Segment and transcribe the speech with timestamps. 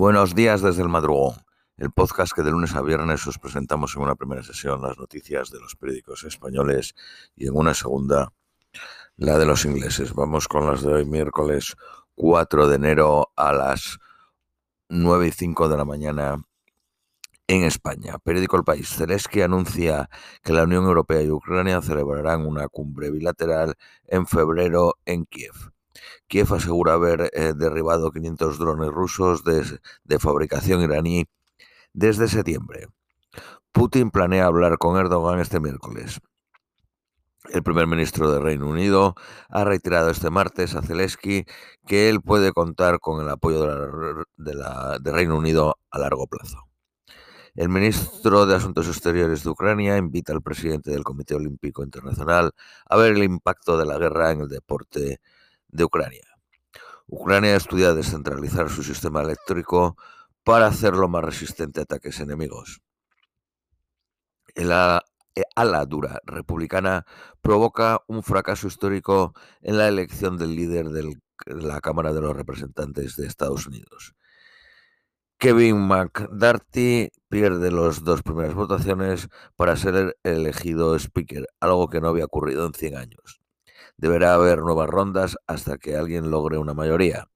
[0.00, 1.34] Buenos días desde el madrugón,
[1.76, 5.50] el podcast que de lunes a viernes os presentamos en una primera sesión las noticias
[5.50, 6.94] de los periódicos españoles
[7.36, 8.32] y en una segunda
[9.18, 10.14] la de los ingleses.
[10.14, 11.76] Vamos con las de hoy, miércoles
[12.14, 13.98] 4 de enero a las
[14.88, 16.46] 9 y 5 de la mañana
[17.46, 18.18] en España.
[18.24, 18.88] Periódico El País.
[18.88, 20.08] Zelensky anuncia
[20.42, 23.74] que la Unión Europea y Ucrania celebrarán una cumbre bilateral
[24.06, 25.72] en febrero en Kiev.
[26.28, 31.26] Kiev asegura haber eh, derribado 500 drones rusos de, fabricación iraní
[31.92, 32.86] desde septiembre.
[33.72, 36.20] Putin planea hablar con Erdogan este miércoles.
[37.52, 39.14] El primer ministro del Reino Unido
[39.48, 41.46] ha reiterado este martes a Zelensky
[41.86, 43.64] que él puede contar con el apoyo
[44.36, 46.70] de la, de Reino Unido a largo plazo.
[47.56, 52.52] El ministro de Asuntos Exteriores de Ucrania invita al presidente del Comité Olímpico Internacional
[52.88, 55.20] a ver el impacto de la guerra en el deporte
[55.70, 56.24] de Ucrania.
[57.06, 59.96] Ucrania estudia descentralizar su sistema eléctrico
[60.44, 62.80] para hacerlo más resistente a ataques enemigos.
[64.54, 67.06] El ala dura republicana
[67.40, 73.16] provoca un fracaso histórico en la elección del líder de la Cámara de los Representantes
[73.16, 74.14] de Estados Unidos.
[75.38, 82.26] Kevin McDarty pierde las dos primeras votaciones para ser elegido speaker, algo que no había
[82.26, 83.39] ocurrido en 100 años.
[84.00, 87.28] Deberá haber nuevas rondas hasta que alguien logre una mayoría.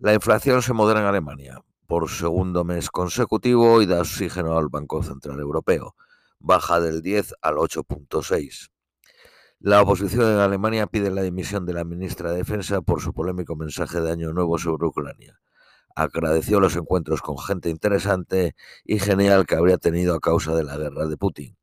[0.00, 5.04] La inflación se modera en Alemania por segundo mes consecutivo y da oxígeno al Banco
[5.04, 5.94] Central Europeo.
[6.40, 8.70] Baja del 10 al 8.6.
[9.60, 13.54] La oposición en Alemania pide la dimisión de la ministra de Defensa por su polémico
[13.54, 15.38] mensaje de Año Nuevo sobre Ucrania.
[15.94, 20.76] Agradeció los encuentros con gente interesante y genial que habría tenido a causa de la
[20.76, 21.56] guerra de Putin.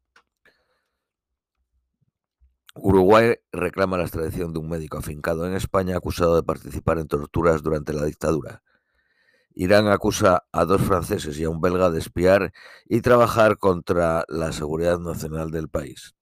[2.94, 7.64] Uruguay reclama la extradición de un médico afincado en España acusado de participar en torturas
[7.64, 8.62] durante la dictadura.
[9.56, 12.54] Irán acusa a dos franceses y a un belga de espiar
[12.86, 16.14] y trabajar contra la seguridad nacional del país.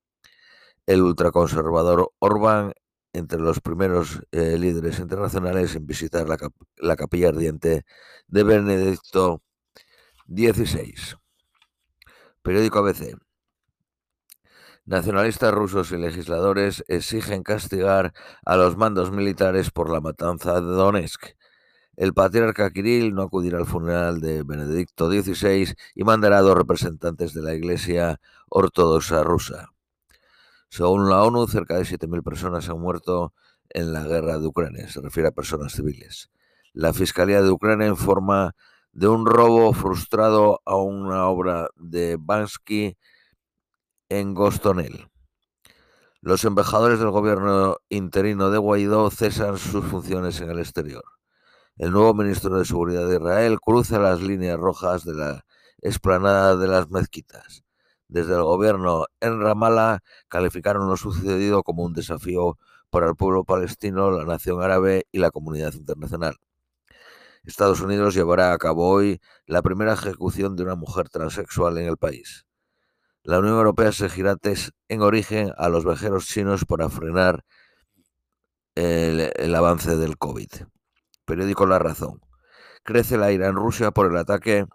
[0.86, 2.72] El ultraconservador Orbán,
[3.12, 6.38] entre los primeros eh, líderes internacionales en visitar la,
[6.78, 7.84] la capilla ardiente
[8.28, 9.42] de Benedicto
[10.26, 11.18] XVI.
[12.42, 13.18] Periódico ABC.
[14.92, 18.12] Nacionalistas rusos y legisladores exigen castigar
[18.46, 21.28] a los mandos militares por la matanza de Donetsk.
[21.96, 27.34] El patriarca Kirill no acudirá al funeral de Benedicto XVI y mandará a dos representantes
[27.34, 28.20] de la Iglesia
[28.50, 29.70] Ortodoxa rusa.
[30.68, 33.34] Según la ONU, cerca de 7.000 personas han muerto
[33.70, 36.30] en la guerra de Ucrania, se refiere a personas civiles.
[36.74, 38.58] La Fiscalía de Ucrania informa
[38.92, 42.98] de un robo frustrado a una obra de Bansky
[44.12, 45.08] en Gostonel.
[46.20, 51.06] Los embajadores del gobierno interino de Guaidó cesan sus funciones en el exterior.
[51.78, 55.46] El nuevo ministro de Seguridad de Israel cruza las líneas rojas de la
[55.82, 57.64] explanada de las mezquitas.
[58.10, 62.58] Desde el gobierno en Ramallah calificaron lo sucedido como un desafío
[62.90, 66.36] para el pueblo palestino, la nación árabe y la comunidad internacional.
[67.46, 71.96] Estados Unidos llevará a cabo hoy la primera ejecución de una mujer transexual en el
[71.96, 72.46] país.
[73.24, 77.46] La Unión Europea se girates en origen a los viajeros chinos para frenar
[78.74, 80.50] el, avance del COVID.
[81.26, 82.22] Periódico La Razón.
[82.84, 84.66] Crece la ira en Rusia por el ataque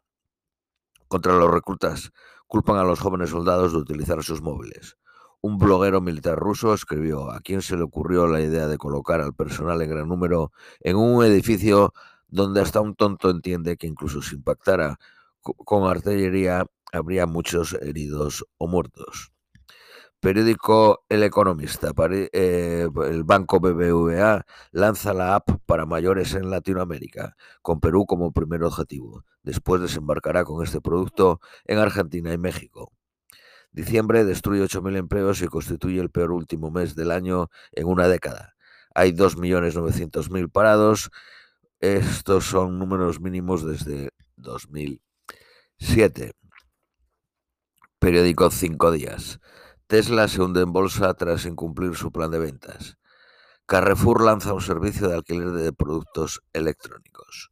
[1.08, 2.12] contra los reclutas.
[2.46, 4.96] Culpan a los jóvenes soldados de utilizar sus móviles.
[5.40, 9.34] Un bloguero militar ruso escribió a quién se le ocurrió la idea de colocar al
[9.34, 11.92] personal en gran número en un edificio
[12.28, 14.98] donde hasta un tonto entiende que incluso si impactara
[15.40, 19.32] con artillería habría muchos heridos o muertos.
[20.20, 21.92] Periódico El Economista.
[22.10, 28.64] Eh, el banco BBVA lanza la app para mayores en Latinoamérica, con Perú como primer
[28.64, 29.24] objetivo.
[29.42, 32.92] Después desembarcará con este producto en Argentina y México.
[33.70, 38.56] Diciembre destruye 8.000 empleos y constituye el peor último mes del año en una década.
[38.94, 41.10] Hay 2.900.000 parados.
[41.80, 46.32] Estos son números mínimos desde 2007.
[48.06, 49.40] Periódico Cinco Días.
[49.88, 52.98] Tesla se hunde en bolsa tras incumplir su plan de ventas.
[53.66, 57.50] Carrefour lanza un servicio de alquiler de productos electrónicos.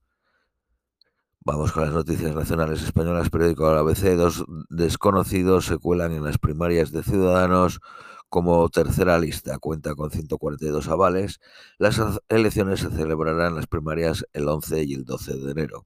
[1.40, 3.30] Vamos con las noticias nacionales españolas.
[3.30, 4.14] Periódico ABC.
[4.14, 7.80] Dos desconocidos se cuelan en las primarias de Ciudadanos
[8.28, 9.58] como tercera lista.
[9.58, 11.40] Cuenta con 142 avales.
[11.78, 15.84] Las elecciones se celebrarán las primarias el 11 y el 12 de enero.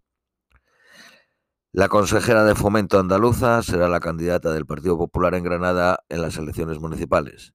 [1.73, 6.38] La consejera de Fomento andaluza será la candidata del Partido Popular en Granada en las
[6.38, 7.53] elecciones municipales.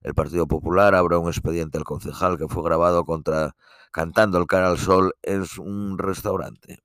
[0.00, 3.56] El Partido Popular abre un expediente al concejal que fue grabado contra
[3.90, 6.84] cantando el cara al sol en un restaurante.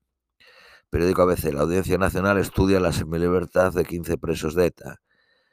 [0.90, 1.52] Periódico ABC.
[1.52, 5.00] La Audiencia Nacional estudia la semilibertad de 15 presos de ETA.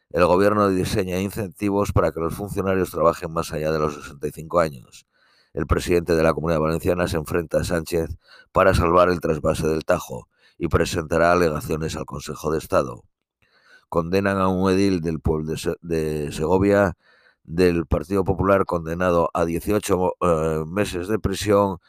[0.09, 5.05] El gobierno diseña incentivos para que los funcionarios trabajen más allá de los 65 años.
[5.53, 8.09] El presidente de la Comunidad Valenciana se enfrenta a Sánchez
[8.51, 10.27] para salvar el trasvase del Tajo
[10.61, 13.03] y presentará alegaciones al Consejo de Estado.
[13.89, 16.95] Condenan a un edil del pueblo de Segovia
[17.43, 21.79] del Partido Popular condenado a 18 eh, meses de prisión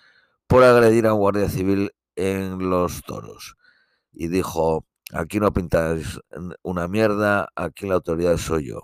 [0.47, 3.57] por agredir a un guardia civil en los toros.
[4.11, 6.19] Y dijo, aquí no pintáis
[6.63, 8.81] una mierda, aquí la autoridad soy yo.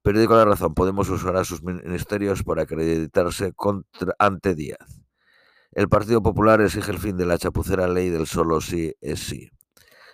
[0.00, 4.95] Periódico La Razón, Podemos usar a sus ministerios para acreditarse contra, ante Díaz.
[5.76, 9.50] El Partido Popular exige el fin de la chapucera ley del solo sí es sí.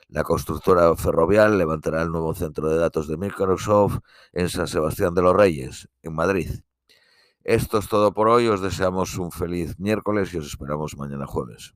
[0.08, 4.00] La constructora ferrovial levantará el nuevo centro de datos de Microsoft
[4.32, 6.50] en San Sebastián de los Reyes, en Madrid.
[7.44, 8.48] Esto es todo por hoy.
[8.48, 11.74] Os deseamos un feliz miércoles y os esperamos mañana jueves.